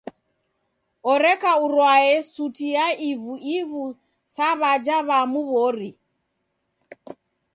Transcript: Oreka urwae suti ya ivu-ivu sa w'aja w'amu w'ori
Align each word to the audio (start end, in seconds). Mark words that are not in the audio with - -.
Oreka 1.11 1.51
urwae 1.65 2.11
suti 2.33 2.65
ya 2.75 2.87
ivu-ivu 3.09 3.85
sa 4.33 4.47
w'aja 4.59 4.97
w'amu 5.07 5.41
w'ori 5.51 5.91